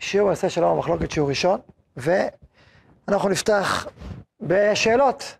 [0.00, 1.60] שיעור בנושא שלום המחלוקת שיעור ראשון,
[1.96, 3.86] ואנחנו נפתח
[4.40, 5.36] בשאלות.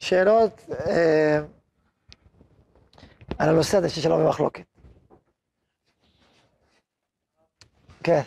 [0.00, 1.40] שאלות אה,
[3.38, 4.62] על הנושא הזה של שלום ומחלוקת.
[8.04, 8.20] כן.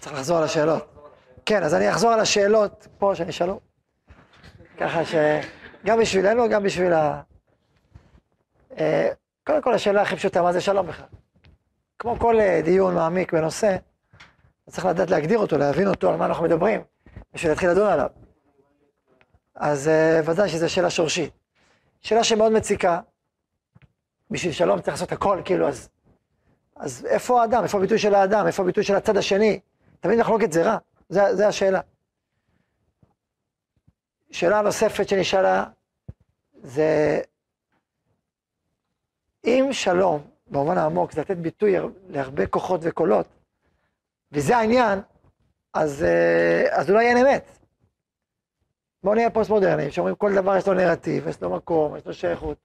[0.00, 0.99] צריך לחזור על השאלות.
[1.50, 3.60] כן, אז אני אחזור על השאלות פה שנשאלו.
[4.78, 7.22] ככה שגם בשבילנו, גם בשביל ה...
[8.78, 9.08] אה,
[9.46, 11.06] קודם כל השאלה הכי פשוטה, מה זה שלום בכלל?
[11.98, 13.76] כמו כל אה, דיון מעמיק בנושא,
[14.68, 16.80] צריך לדעת להגדיר אותו, להבין אותו, על מה אנחנו מדברים,
[17.34, 18.08] בשביל להתחיל לדון עליו.
[19.54, 21.32] אז אה, ודאי שזו שאלה שורשית.
[22.00, 23.00] שאלה שמאוד מציקה,
[24.30, 25.88] בשביל שלום צריך לעשות הכל, כאילו, אז,
[26.76, 27.62] אז איפה האדם?
[27.62, 28.46] איפה הביטוי של האדם?
[28.46, 29.60] איפה הביטוי של הצד השני?
[30.00, 30.78] תמיד מחלוקת זה רע.
[31.10, 31.80] זה השאלה.
[34.30, 35.64] שאלה נוספת שנשאלה,
[36.62, 37.20] זה
[39.44, 41.76] אם שלום, במובן העמוק, זה לתת ביטוי
[42.08, 43.26] להרבה כוחות וקולות,
[44.32, 45.00] וזה העניין,
[45.74, 47.58] אז, אה, אז אולי אין אמת.
[49.02, 52.56] בואו נהיה פוסט-מודרניים, שאומרים כל דבר יש לו נרטיב, יש לו מקום, יש לו שייכות,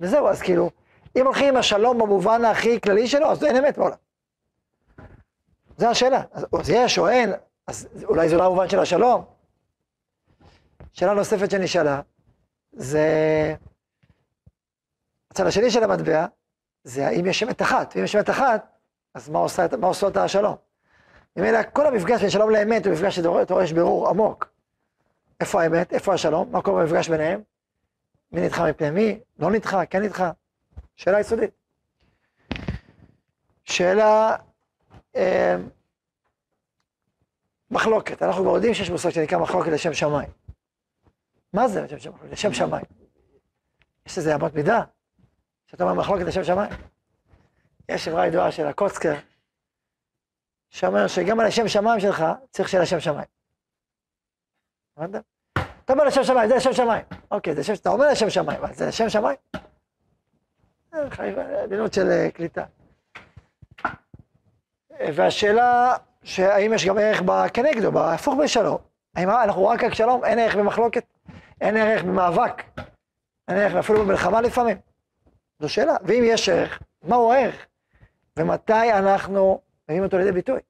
[0.00, 0.70] וזהו, אז כאילו,
[1.16, 3.96] אם הולכים עם השלום במובן הכי כללי שלו, אז אין אמת בעולם.
[5.76, 6.22] זו השאלה.
[6.32, 7.32] אז יש או אין,
[7.68, 9.24] אז אולי זה לא המובן של השלום.
[10.92, 12.00] שאלה נוספת שנשאלה,
[12.72, 13.04] זה...
[15.30, 16.26] הצד השני של המטבע,
[16.84, 18.78] זה האם יש אמת אחת, ואם יש אמת אחת,
[19.14, 20.56] אז מה, עושה, מה עושה אותה השלום?
[21.36, 24.48] ממילא כל המפגש בין שלום לאמת הוא מפגש שדורש בירור עמוק.
[25.40, 27.42] איפה האמת, איפה השלום, מה קורה במפגש ביניהם?
[28.32, 30.30] מי נדחה מפני מי, לא נדחה, כן נדחה?
[30.96, 31.50] שאלה יסודית.
[33.64, 34.36] שאלה...
[35.16, 35.56] אה,
[37.70, 40.28] מחלוקת, אנחנו כבר יודעים שיש מושג שנקרא מחלוקת לשם שמיים.
[41.52, 42.32] מה זה לשם שמיים?
[42.32, 42.84] לשם שמיים.
[44.06, 44.82] יש איזה אמות מידה,
[45.66, 46.70] שאתה אומר מחלוקת לשם שמיים.
[47.88, 49.14] יש אמרה ידועה של הקוצקר,
[50.70, 53.26] שאומר שגם על השם שמיים שלך צריך שיהיה לשם שמיים.
[54.96, 55.24] הבנת?
[55.84, 57.04] אתה אומר לשם שמיים, זה לשם שמיים.
[57.30, 59.36] אוקיי, זה שם, אתה אומר לשם שמיים, אבל זה לשם שמיים?
[61.62, 62.64] עדינות של אה, קליטה.
[65.14, 65.96] והשאלה
[66.28, 67.22] שהאם יש גם ערך
[67.54, 68.78] כנגדו, בהפוך בשלום.
[69.16, 71.04] האם אנחנו רק על שלום, אין ערך במחלוקת,
[71.60, 72.62] אין ערך במאבק,
[73.48, 74.78] אין ערך אפילו במלחמה לפעמים.
[75.58, 75.96] זו שאלה.
[76.04, 77.66] ואם יש ערך, מהו הערך?
[78.36, 80.60] ומתי אנחנו מביאים אותו לידי ביטוי?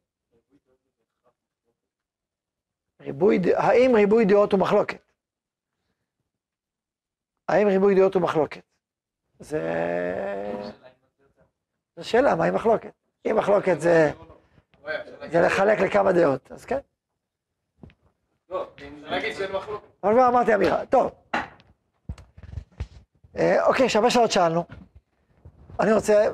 [3.01, 5.13] ריבוי, האם ריבוי דעות הוא מחלוקת?
[7.49, 8.63] האם ריבוי דעות הוא מחלוקת?
[9.39, 9.63] זה...
[11.97, 12.93] זו שאלה, מהי מחלוקת?
[13.27, 14.13] אם מחלוקת זה...
[15.31, 16.78] זה לחלק לכמה דעות, אז כן.
[18.50, 18.71] לא,
[19.10, 19.87] נגיד שאין מחלוקת.
[20.03, 21.10] אבל כבר אמרתי אמירה, טוב.
[23.37, 24.65] אה, אוקיי, שווה שעות שאלנו.
[25.81, 26.25] אני רוצה,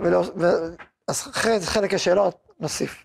[1.08, 3.04] אז אחרי חלק השאלות, נוסיף.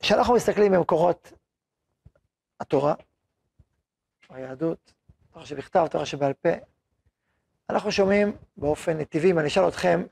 [0.00, 1.32] כשאנחנו מסתכלים במקורות
[2.60, 2.94] התורה,
[4.28, 4.92] היהדות,
[5.32, 6.48] תורה שבכתב, תורה שבעל פה,
[7.70, 10.02] אנחנו שומעים באופן נתיבי, אם אני אשאל אתכם,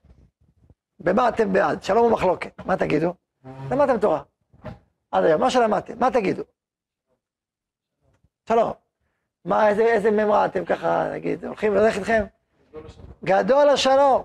[1.01, 1.83] במה אתם בעד?
[1.83, 2.53] שלום ומחלוקת.
[2.67, 3.15] מה תגידו?
[3.71, 4.23] למדתם תורה.
[5.11, 5.99] עד היום, מה שלמדתם?
[5.99, 6.43] מה תגידו?
[8.49, 8.73] שלום.
[9.45, 12.25] מה, איזה, איזה ממרה אתם ככה, נגיד, הולכים ללכת איתכם?
[13.25, 14.23] גדול השלום.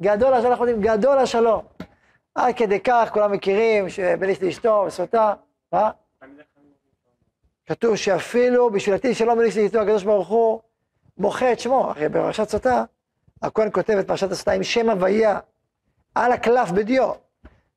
[0.00, 1.64] גדול השלום, אנחנו יודעים, גדול השלום.
[2.34, 5.34] עד כדי כך, כולם מכירים, שבין איש לאשתו, וסוטה,
[5.72, 5.90] מה?
[7.66, 10.60] כתוב שאפילו בשביל עתיד שלום בין איש לאשתו, הקדוש ברוך הוא
[11.18, 11.90] מוחה את שמו.
[11.90, 12.84] הרי בפרשת סוטה,
[13.42, 15.38] הכהן כותב את פרשת הסוטה עם שם הוויה.
[16.14, 17.12] על הקלף בדיו,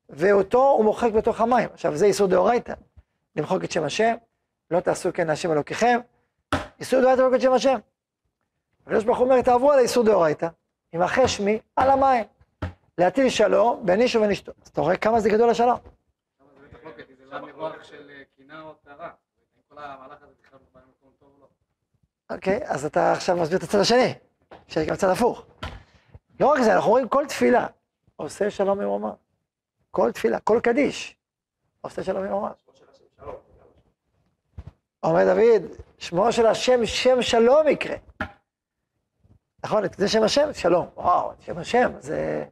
[0.08, 1.68] ואותו הוא מוחק בתוך המים.
[1.72, 2.74] עכשיו, זה איסור דאורייתא,
[3.36, 4.14] למחוק את שם השם,
[4.70, 6.00] לא תעשו כן להשם אלוקיכם,
[6.80, 7.78] איסור דאורייתא למחוק את שם השם.
[8.86, 10.48] הקדוש ברוך הוא אומר, תעברו על האיסור דאורייתא,
[10.92, 12.24] עם החשמי על המים,
[12.98, 14.52] להטיל שלום בין איש ובין אשתו.
[14.62, 15.78] אז אתה רואה כמה זה גדול השלום.
[22.30, 24.14] אוקיי, אז אתה עכשיו מסביר את הצד השני,
[24.68, 25.46] שיש גם צד הפוך.
[26.40, 27.66] לא רק זה, אנחנו רואים כל תפילה,
[28.16, 29.12] עושה שלום ממרומיו.
[29.90, 31.16] כל תפילה, כל קדיש,
[31.80, 32.52] עושה שלום ממרומיו.
[35.02, 35.62] אומר דוד,
[35.98, 37.96] שמו של השם, שם שלום יקרה.
[39.64, 40.88] נכון, זה שם השם, שלום.
[40.94, 42.44] וואו, שם השם, זה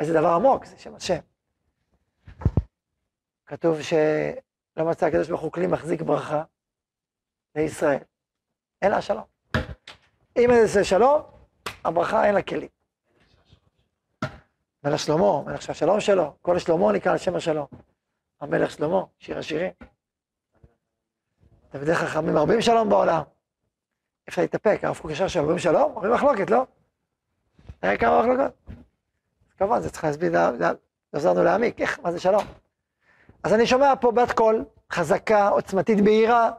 [0.00, 1.18] איזה דבר עמוק, זה שם השם.
[3.46, 6.42] כתוב שלא מצא הקדוש ברוך הוא כלי מחזיק ברכה
[7.54, 7.98] לישראל,
[8.82, 9.24] אין לה שלום.
[10.36, 11.22] אם לזה שלום,
[11.84, 12.77] הברכה אין לה כלים.
[14.88, 17.66] מלך שלמה, מלך שהשלום שלו, כל שלמה נקרא על שם השלום.
[18.40, 19.72] המלך שלמה, שיר השירים.
[21.70, 23.22] תלמידי חכמים מרבים שלום בעולם.
[24.28, 25.92] אפשר להתאפק, הרב קוק ישר שם, אומרים שלום?
[25.94, 26.66] אומרים מחלוקת, לא?
[27.80, 28.52] תראה כמה מחלוקות.
[29.58, 30.32] כמובן, זה צריך להסביר,
[31.24, 32.42] לנו להעמיק, איך, מה זה שלום?
[33.42, 36.50] אז אני שומע פה בת קול חזקה, עוצמתית, בהירה,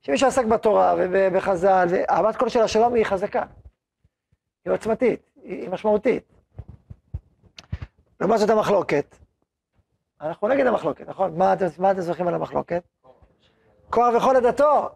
[0.00, 3.42] שמי שעסק בתורה ובחז"ל, הבת קול של השלום היא חזקה.
[4.64, 6.39] היא עוצמתית, היא משמעותית.
[8.20, 9.16] לעומת זאת המחלוקת,
[10.20, 11.38] אנחנו נגד המחלוקת, נכון?
[11.38, 12.82] מה אתם, מה אתם זוכרים על המחלוקת?
[13.90, 14.88] כוח וכל עדתו.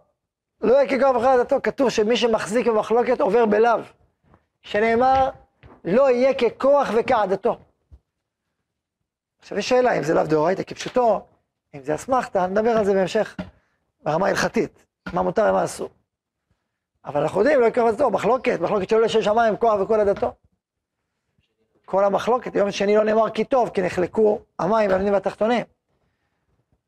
[0.60, 3.78] לא יהיה ככוח וכל עדתו, כתוב שמי שמחזיק במחלוקת עובר בלאו.
[4.62, 5.30] שנאמר,
[5.84, 7.58] לא יהיה ככוח וכעדתו.
[9.38, 11.26] עכשיו יש שאלה, אם זה לאו דאורייתא כפשוטו,
[11.74, 13.36] אם זה אסמכתא, נדבר על זה בהמשך,
[14.02, 15.88] ברמה ההלכתית, מה מותר ומה אסור.
[17.04, 20.34] אבל אנחנו יודעים, לא יקרה עדתו, מחלוקת, מחלוקת שלא לשם שמיים, כוח וכל עדתו.
[21.84, 25.64] כל המחלוקת, יום שני לא נאמר כי טוב, כי נחלקו המים והעליונים והתחתונים.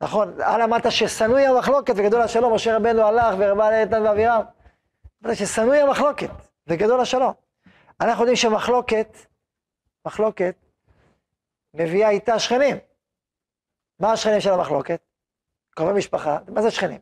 [0.00, 4.42] נכון, על המטה ששנואי המחלוקת וגדול השלום, משה רבנו הלך ורבה לאיתן ואבירם.
[5.32, 6.30] ששנואי המחלוקת
[6.66, 7.32] וגדול השלום.
[8.00, 9.16] אנחנו יודעים שמחלוקת,
[10.06, 10.54] מחלוקת,
[11.74, 12.76] מביאה איתה שכנים.
[14.00, 15.00] מה השכנים של המחלוקת?
[15.70, 16.98] קרובי משפחה, מה זה שכנים?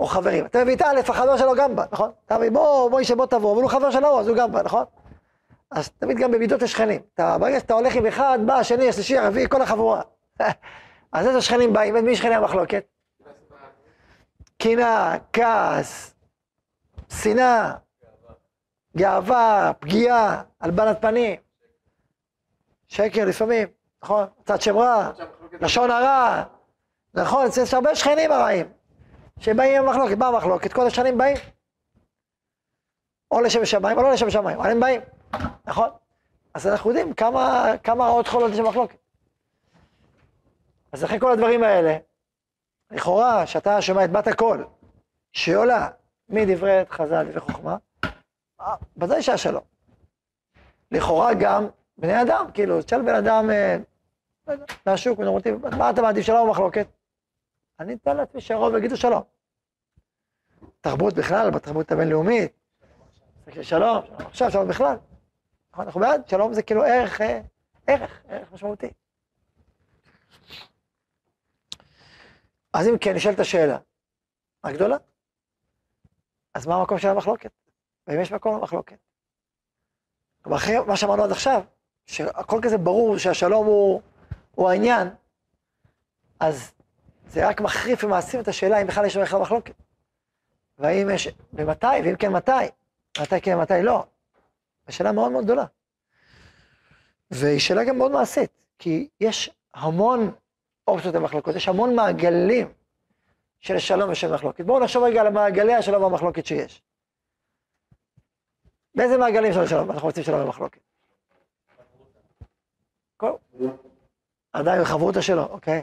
[0.00, 0.46] או חברים.
[0.46, 2.10] אתה מביא את א', החבר שלו גם בא, נכון?
[2.26, 4.84] אתה מביא, בוא, אישה, בוא תבוא, אבל הוא חבר שלו, אז הוא גם בא, נכון?
[5.74, 7.00] אז תמיד גם במידות השכנים.
[7.14, 10.02] אתה, ברגע שאתה הולך עם אחד, בא השני, השלישי, הרביעי, כל החבורה.
[11.12, 11.94] אז איזה שכנים באים?
[11.94, 12.84] מי שכני המחלוקת?
[14.58, 16.14] קנאה, כעס,
[17.12, 17.74] שנאה,
[18.96, 21.40] גאווה, פגיעה, הלבנת פנים,
[22.88, 23.68] שקר לפעמים,
[24.02, 24.26] נכון?
[24.44, 25.10] קצת שם רע,
[25.60, 26.42] לשון הרע,
[27.14, 27.46] נכון?
[27.62, 28.66] יש הרבה שכנים הרעים
[29.38, 30.16] שבאים עם המחלוקת.
[30.16, 30.72] מה המחלוקת?
[30.72, 31.36] כל השכנים באים.
[33.30, 35.00] או לשם שמיים או לא לשם שמיים, אבל הם באים,
[35.64, 35.88] נכון?
[36.54, 38.96] אז אנחנו יודעים כמה, כמה רעות חולות יש במחלוקת.
[40.92, 41.96] אז אחרי כל הדברים האלה,
[42.90, 44.66] לכאורה, שאתה שומע את בת הקול,
[45.32, 45.88] שהיא עולה
[46.28, 47.76] מדברי חז"ל וחוכמה,
[48.96, 49.62] ודאי שהשלום.
[50.90, 51.66] לכאורה גם
[51.98, 53.76] בני אדם, כאילו, תשאל בן אדם אה,
[54.86, 56.70] מהשוק, נורמטיבי, מה אתה מעדיף, שלום או?
[57.80, 59.22] אני אתן לעצמי שהרוב יגידו שלום.
[60.80, 62.52] תרבות בכלל, בתרבות הבינלאומית,
[63.62, 64.96] שלום, עכשיו שלום בכלל.
[65.74, 67.40] נכון, אנחנו בעד, שלום זה כאילו ערך, אה,
[67.86, 68.90] ערך, ערך משמעותי.
[72.72, 73.78] אז אם כן, נשאלת השאלה
[74.64, 74.96] הגדולה,
[76.54, 77.50] אז מה המקום של המחלוקת?
[78.06, 78.96] ואם יש מקום למחלוקת.
[80.42, 81.62] כלומר, אחרי מה שאמרנו עד עכשיו,
[82.06, 84.02] שהכל כזה ברור שהשלום הוא,
[84.54, 85.08] הוא העניין,
[86.40, 86.72] אז
[87.28, 89.74] זה רק מחריף ומעשים את השאלה אם בכלל יש בכלל מחלוקת.
[90.78, 92.52] והאם יש, ומתי, ואם כן מתי,
[93.20, 94.06] מתי כן ומתי לא.
[94.86, 95.64] זו שאלה מאוד מאוד גדולה.
[97.30, 100.30] והיא שאלה גם מאוד מעשית, כי יש המון
[100.88, 102.72] אופציות למחלוקות, יש המון מעגלים
[103.60, 104.64] של שלום ושל מחלוקת.
[104.64, 106.82] בואו נחשוב רגע על מעגלי השלום והמחלוקת שיש.
[108.94, 110.80] באיזה מעגלים של שלום אנחנו רוצים שלום ומחלוקת?
[114.52, 115.82] עדיין חברותא שלו, אוקיי.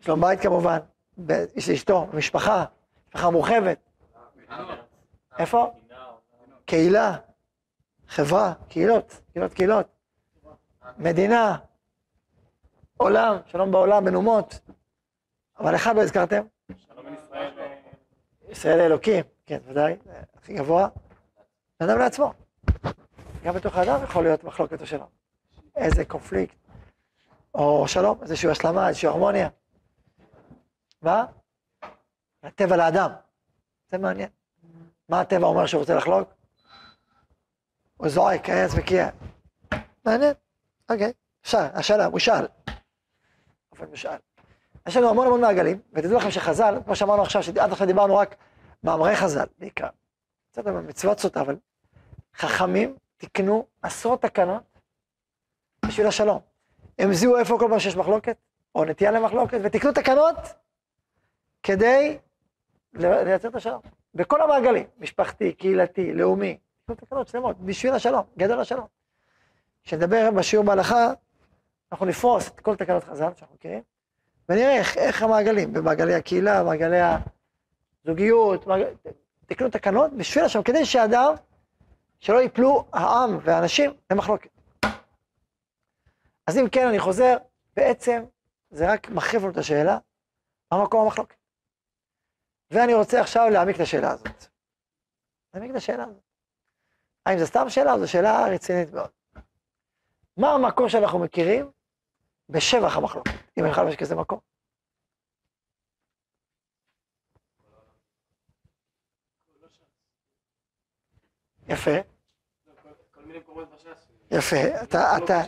[0.00, 0.78] שלום בית כמובן,
[1.56, 2.64] איש לאשתו, משפחה,
[3.08, 3.78] משפחה מורחבת.
[5.38, 5.72] איפה?
[6.64, 7.16] קהילה,
[8.08, 9.86] חברה, קהילות, קהילות, קהילות.
[10.98, 11.56] מדינה,
[12.96, 14.60] עולם, שלום בעולם, בין אומות.
[15.58, 16.42] אבל אחד לא הזכרתם?
[16.76, 17.52] שלום ישראל.
[18.48, 19.96] ישראל האלוקים, כן, ודאי,
[20.34, 20.88] הכי גבוה.
[21.78, 22.32] אדם לעצמו.
[23.44, 25.08] גם בתוך האדם יכול להיות מחלוקת או שלום.
[25.76, 26.56] איזה קונפליקט,
[27.54, 29.48] או שלום, איזושהי השלמה, איזושהי הרמוניה.
[31.02, 31.26] מה?
[32.42, 33.10] הטבע לאדם.
[33.90, 34.28] זה מעניין.
[35.08, 36.35] מה הטבע אומר שהוא רוצה לחלוק?
[37.96, 39.08] הוא זועק, כעץ וקיע.
[40.04, 40.34] מעניין,
[40.90, 41.12] אוקיי.
[41.42, 42.46] אפשר, השאלה, הוא שאל.
[43.72, 44.16] אופן משאל.
[44.88, 48.36] יש לנו המון המון מעגלים, ותדעו לכם שחז"ל, כמו שאמרנו עכשיו, שעד עכשיו דיברנו רק
[48.84, 49.88] מאמרי חז"ל, בעיקר.
[50.52, 51.56] קצת מצוות סוטה, אבל
[52.36, 54.62] חכמים תיקנו עשרות תקנות
[55.86, 56.40] בשביל השלום.
[56.98, 58.36] הם זיהו איפה כל פעם שיש מחלוקת,
[58.74, 60.36] או נטייה למחלוקת, ותיקנו תקנות
[61.62, 62.18] כדי
[62.94, 63.80] לייצר את השלום.
[64.14, 66.58] בכל המעגלים, משפחתי, קהילתי, לאומי,
[66.94, 68.86] תקנות שלמות, בשביל השלום, גדול השלום.
[69.82, 71.12] כשנדבר בשיעור בהלכה,
[71.92, 73.82] אנחנו נפרוס את כל תקנות חז"ל שאנחנו מכירים,
[74.48, 76.98] ונראה איך, איך המעגלים, במעגלי הקהילה, מעגלי
[78.04, 78.94] הזוגיות, מעגל...
[79.46, 81.34] תקנו תקנות בשביל השלום, כדי שאדם,
[82.18, 84.50] שלא יפלו העם והאנשים למחלוקת.
[86.46, 87.36] אז אם כן, אני חוזר,
[87.76, 88.24] בעצם
[88.70, 89.98] זה רק מחריף לנו את השאלה,
[90.72, 91.36] מה מקום המחלוקת.
[92.70, 94.46] ואני רוצה עכשיו להעמיק את השאלה הזאת.
[95.54, 96.25] להעמיק את השאלה הזאת.
[97.26, 97.98] האם זו סתם שאלה?
[97.98, 99.10] זו שאלה רצינית מאוד.
[100.36, 101.70] מה המקום שאנחנו מכירים
[102.48, 104.38] בשבח המחלוקת, אם אין לך כזה מקום?
[111.68, 111.90] יפה.
[114.30, 115.40] יפה, אתה, אתה...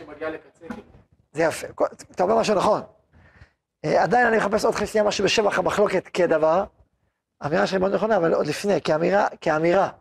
[1.31, 1.67] זה יפה,
[2.11, 2.81] אתה אומר משהו נכון.
[3.85, 6.63] אה, עדיין אני מחפש עוד חצי משהו בשבח המחלוקת כדבר.
[7.45, 9.91] אמירה שלי מאוד נכונה, אבל עוד לפני, כאמירה, כאמירה.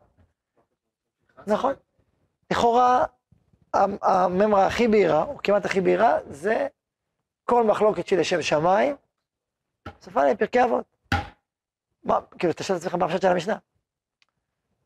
[1.48, 1.74] נכון.
[2.50, 3.04] לכאורה,
[3.74, 6.66] המ- הממרה הכי בהירה, או כמעט הכי בהירה, זה
[7.44, 8.96] כל מחלוקת שהיא לשם שמיים,
[10.02, 10.84] סופה לפרקי אבות.
[12.04, 13.56] מה, כאילו, אתה שואל את עצמך מה הפשט של המשנה.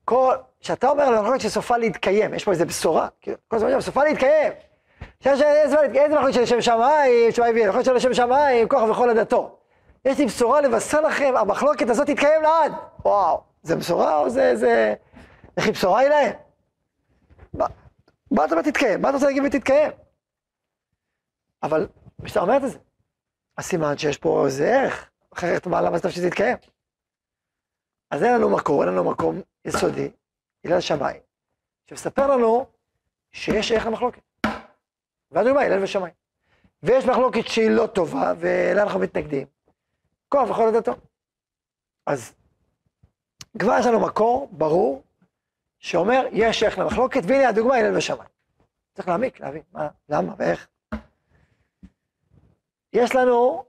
[0.05, 4.05] כל, כשאתה אומר על מחלוקת שסופה להתקיים, יש פה איזה בשורה, כאילו, כל הזמן סופה
[4.05, 4.53] להתקיים.
[5.27, 5.77] איזה
[6.15, 9.59] מחלוקת של לשם שמיים, שמיים ויהיה, מחלוקת של לשם שמיים, כוח וכל עדתו.
[10.05, 12.73] יש לי בשורה לבשר לכם, המחלוקת הזאת תתקיים לעד.
[13.05, 14.95] וואו, זה בשורה או זה, זה,
[15.57, 16.33] איך היא בשורה היא להם?
[17.55, 17.67] מה,
[18.31, 19.03] מה אתה אומר תתקיים?
[19.03, 19.93] מה אתה רוצה להגיד ותתקיים?
[21.63, 21.89] אבל
[22.25, 22.79] כשאתה אומר את זה,
[23.59, 26.57] הסימן שיש פה איזה ערך, אחרת מה, למה זה טוב שזה יתקיים?
[28.11, 30.11] אז אין לנו מקור, אין לנו מקום יסודי,
[30.65, 31.21] הלל שמיים,
[31.91, 32.67] שמספר לנו
[33.33, 34.23] שיש ערך למחלוקת.
[35.31, 36.15] והדוגמה הלל ושמיים.
[36.83, 39.47] ויש מחלוקת שהיא לא טובה, ולה אנחנו מתנגדים.
[40.29, 40.93] כוח וכל עדתו.
[42.07, 42.35] אז
[43.59, 45.03] כבר יש לנו מקור ברור,
[45.83, 48.29] שאומר, יש ערך למחלוקת, והנה הדוגמה הלל ושמיים.
[48.95, 50.69] צריך להעמיק, להבין, מה, למה ואיך.
[52.93, 53.65] יש לנו,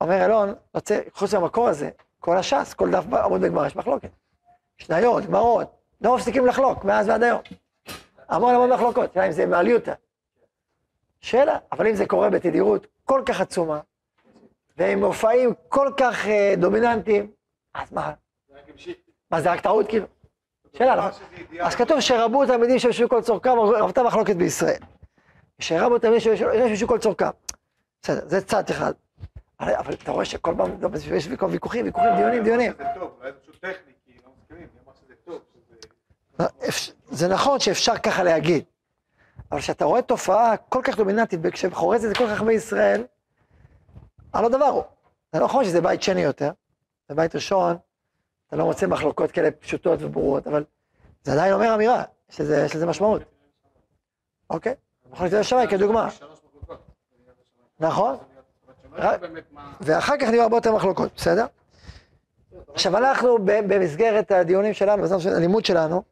[0.00, 4.10] אומר אלון, רוצה, חוץ מהמקור הזה, כל הש"ס, כל דף עמוד בגמרא יש מחלוקת.
[4.80, 7.40] משניות, גמרות, לא מפסיקים לחלוק, מאז ועד היום.
[8.28, 9.94] המון המון מחלוקות, השאלה אם זה מעליותא.
[11.20, 13.80] שאלה, אבל אם זה קורה בתדירות כל כך עצומה,
[14.76, 17.30] ועם מופעים כל כך אה, דומיננטיים,
[17.74, 18.12] אז מה?
[19.30, 20.06] מה זה רק טעות כאילו?
[20.78, 21.12] שאלה, נכון?
[21.12, 21.64] שזה אידיאל.
[21.64, 24.80] אז כתוב שרבו תלמידים שיושבים כל צורכם, רבתה מחלוקת בישראל.
[25.58, 27.26] שרבו תלמידים שיושבים כל צורכם.
[28.02, 28.92] בסדר, זה צד אחד.
[29.60, 30.70] אבל אתה רואה שכל פעם
[31.14, 32.72] יש ויכוחים, ויכוחים, דיונים, דיונים.
[32.78, 33.72] זה טוב, אולי זה פשוט טכני,
[34.06, 35.76] כי לא מסכימים, מי אמר שזה טוב, שזה...
[36.40, 38.64] לא, אפ- זה נכון שאפשר ככה להגיד,
[39.52, 43.04] אבל כשאתה רואה תופעה כל כך דומיננטית, כשחורזת כל כך הרבה ישראל,
[44.34, 44.82] הלא דבר הוא.
[45.32, 46.50] זה לא נכון שזה בית שני יותר,
[47.08, 47.76] זה בית ראשון,
[48.52, 50.64] אתה לא מוצא מחלוקות כאלה פשוטות וברורות, אבל
[51.22, 53.22] זה עדיין אומר אמירה, יש לזה, יש לזה משמעות.
[54.50, 54.74] אוקיי?
[55.10, 56.08] אנחנו ניתן לשמיים כדוגמה.
[57.80, 58.16] נכון?
[59.80, 61.46] ואחר כך נראה הרבה יותר מחלוקות, בסדר?
[62.74, 66.02] עכשיו אנחנו במסגרת הדיונים שלנו, בזמן של הלימוד שלנו,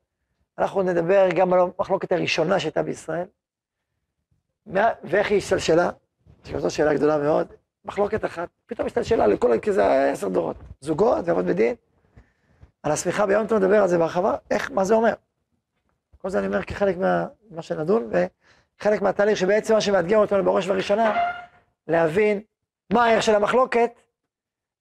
[0.59, 3.26] אנחנו נדבר גם על המחלוקת הראשונה שהייתה בישראל,
[4.66, 5.90] ואיך היא השתלשלה,
[6.56, 7.47] זו שאלה גדולה מאוד,
[7.85, 11.75] מחלוקת אחת, פתאום השתלשלה לכל כזה עשר דורות, זוגות ועבוד בדין,
[12.82, 15.12] על השמיכה ביום טוב נדבר על זה בהרחבה, איך, מה זה אומר.
[16.18, 20.66] כל זה אני אומר כחלק מה- ממה שנדון, וחלק מהתהליך שבעצם מה שמאתגר אותנו בראש
[20.66, 21.16] ובראשונה,
[21.88, 22.40] להבין
[22.92, 23.90] מה הערך של המחלוקת,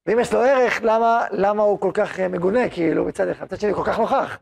[0.06, 3.46] ואם יש לו ערך, למה, למה הוא כל כך אה, מגונה, כאילו, מצד אחד.
[3.46, 4.38] מצד שני, כל כך נוכח.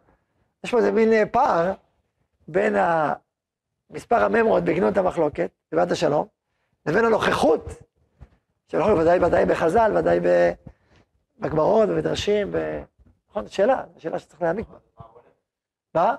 [0.64, 1.74] יש פה איזה מין אה, פער
[2.48, 2.76] בין
[3.90, 6.28] מספר הממרות בגנות המחלוקת, בבת השלום,
[6.86, 7.66] לבין הנוכחות
[8.68, 10.20] של ודאי ודאי בחז"ל, ודאי
[11.40, 12.82] בגמרות, במדרשים, ב...
[13.38, 14.78] נכון, זו שאלה, זו שאלה שצריך להעמיק בה.
[15.94, 16.16] מה?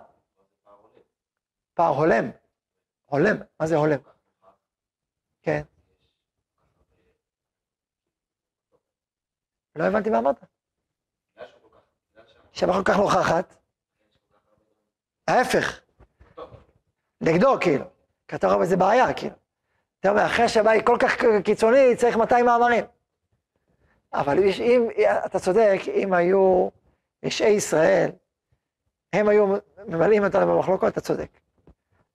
[1.74, 2.30] פער הולם.
[3.06, 3.98] הולם, מה זה הולם?
[5.42, 5.62] כן.
[9.76, 10.44] לא הבנתי מה אמרת.
[12.52, 13.54] שהמחלוקת כל כך נוכחת.
[15.28, 15.80] ההפך.
[17.20, 17.84] נגדו, כאילו.
[18.28, 19.34] כי אתה רואה בזה בעיה, כאילו.
[20.00, 21.12] אתה אומר, אחרי שהבעיה היא כל כך
[21.44, 22.84] קיצוני, צריך 200 מאמרים.
[24.12, 24.88] אבל אם,
[25.26, 26.68] אתה צודק, אם היו
[27.24, 28.10] רשעי ישראל,
[29.12, 29.46] הם היו
[29.86, 31.30] ממלאים אותנו במחלוקות, אתה צודק.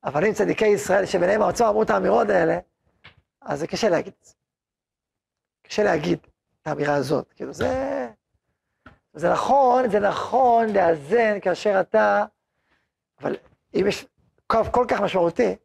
[0.04, 2.60] אבל אם צדיקי ישראל, שביניהם האוצר אמרו את האמירות האלה,
[3.42, 4.14] אז זה קשה להגיד.
[4.22, 4.34] את זה.
[5.64, 6.20] קשה להגיד
[6.62, 7.34] את האמירה הזאת.
[7.34, 8.10] כאילו, זה...
[9.14, 12.26] זה נכון, זה נכון לאזן כאשר אתה...
[13.22, 13.36] אבל
[13.74, 14.06] אם יש
[14.48, 15.56] קו כל כך משמעותי,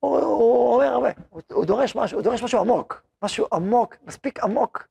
[0.00, 4.44] הוא, הוא אומר הרבה, הוא, הוא דורש משהו, הוא דורש משהו עמוק, משהו עמוק, מספיק
[4.44, 4.88] עמוק,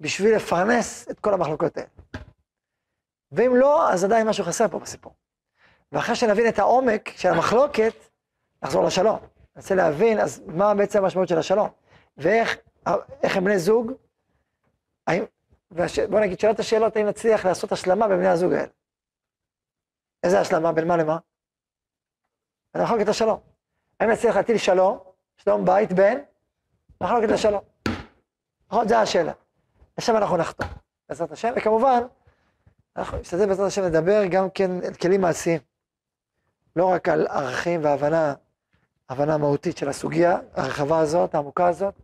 [0.00, 1.88] בשביל לפרנס את כל המחלוקות האלה.
[3.32, 5.12] ואם לא, אז עדיין משהו חסר פה בסיפור.
[5.92, 7.94] ואחרי שנבין את העומק של המחלוקת,
[8.62, 9.18] נחזור לשלום.
[9.56, 11.68] ננסה להבין, אז מה בעצם המשמעות של השלום?
[12.16, 12.56] ואיך
[13.22, 13.92] איך הם בני זוג?
[15.06, 15.24] האם,
[15.70, 15.98] והש...
[15.98, 18.72] בוא נגיד, שאלת השאלות, האם נצליח לעשות השלמה בין בני הזוג האלה?
[20.22, 20.72] איזה השלמה?
[20.72, 21.18] בין מה למה?
[22.74, 23.40] בין מחלוקת לשלום.
[24.00, 24.98] האם נצליח להטיל שלום,
[25.36, 26.24] שלום בית בין
[27.00, 27.62] מחלוקת לשלום?
[28.70, 28.88] נכון?
[28.88, 29.32] זו השאלה.
[29.98, 30.68] לשם אנחנו נחתום,
[31.08, 32.02] בעזרת השם, וכמובן,
[32.96, 35.60] אנחנו נשתדל בעזרת השם לדבר גם כן על כלים מעשיים.
[36.76, 38.34] לא רק על ערכים והבנה,
[39.08, 41.94] הבנה מהותית של הסוגיה הרחבה הזאת, העמוקה הזאת.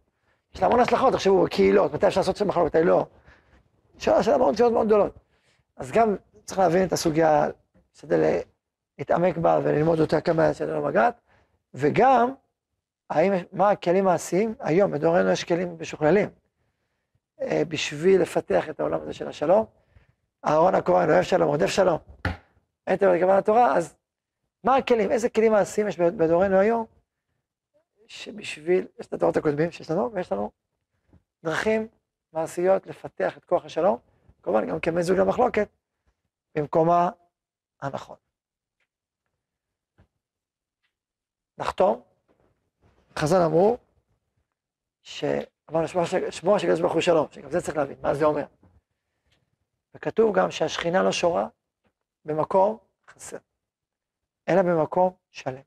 [0.54, 3.06] יש לה המון השלכות, תחשבו, קהילות, מתי אפשר לעשות שם מחלוקת, מתי לא.
[3.98, 5.14] שאלה שאלה מאוד שאלות מאוד גדולות.
[5.76, 7.48] אז גם צריך להבין את הסוגיה
[7.92, 8.38] להשתדל
[8.98, 11.20] להתעמק בה וללמוד אותה כמה שאני לא מגעת,
[11.74, 12.34] וגם,
[13.10, 14.54] האם, מה הכלים מעשיים?
[14.60, 16.28] היום, בדורנו יש כלים משוכללים,
[17.42, 19.64] אה, בשביל לפתח את העולם הזה של השלום.
[20.44, 21.98] אהרון הכהן אוהב שלום, רודף שלום.
[22.86, 23.94] אין תמיד כוונה לתורה, אז
[24.64, 26.86] מה הכלים, איזה כלים מעשיים יש בדורנו היום,
[28.06, 30.50] שבשביל, יש את הדורות הקודמים שיש לנו, ויש לנו
[31.44, 31.88] דרכים
[32.32, 33.98] מעשיות לפתח את כוח השלום,
[34.42, 35.68] כמובן גם כמזוג למחלוקת,
[36.54, 37.10] במקומה
[37.80, 38.16] הנכון.
[41.58, 42.02] נחתום.
[43.18, 43.76] חז"ל אמרו,
[45.02, 45.88] שאמרנו
[46.30, 48.44] שמו של הקדוש ברוך הוא שלום, שגם זה צריך להבין, מה זה אומר.
[49.98, 51.48] וכתוב גם שהשכינה לא שורה
[52.24, 52.78] במקום
[53.10, 53.36] חסר,
[54.48, 55.60] אלא במקום שלם.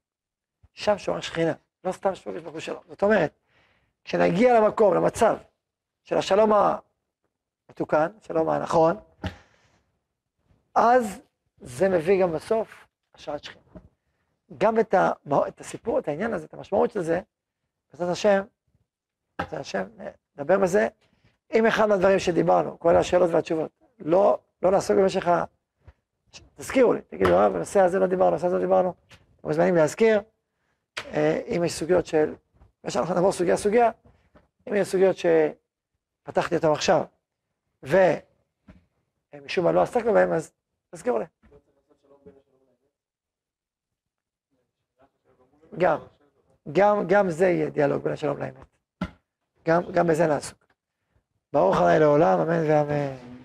[0.73, 2.83] שם שורה שכינה, לא סתם הקדוש ברוך הוא שלום.
[2.89, 3.33] זאת אומרת,
[4.03, 5.37] כשנגיע למקום, למצב
[6.03, 6.51] של השלום
[7.69, 8.97] המתוקן, שלום הנכון,
[10.75, 11.21] אז
[11.61, 13.63] זה מביא גם בסוף השעת שכינה.
[14.57, 15.11] גם את, ה,
[15.47, 17.21] את הסיפור, את העניין הזה, את המשמעות של זה,
[17.91, 18.43] בעזרת השם,
[19.39, 19.83] בעזרת השם,
[20.37, 20.87] נדבר בזה
[21.49, 23.80] עם אחד מהדברים שדיברנו, כל השאלות והתשובות.
[24.05, 25.43] לא, לא לעסוק במשך ה...
[26.55, 28.93] תזכירו לי, תגידו, אה, בנושא הזה לא דיברנו, בנושא הזה לא דיברנו.
[29.07, 30.21] אתם מוזמנים להזכיר,
[31.13, 32.35] אה, אם יש סוגיות של...
[32.95, 33.91] אנחנו נעבור סוגיה סוגיה,
[34.69, 37.03] אם יש סוגיות שפתחתי אותן עכשיו,
[37.83, 40.51] ומשום מה לא עסקנו בהן, אז
[40.91, 41.25] תזכירו לי.
[45.77, 45.99] גם,
[46.71, 48.55] גם, גם זה יהיה דיאלוג בין השלום לאמת.
[49.65, 50.65] גם, גם בזה נעסוק.
[51.53, 53.40] ברוך ה' לעולם, אמן ואמן.